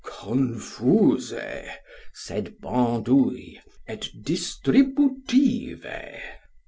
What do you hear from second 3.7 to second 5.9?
et distributive.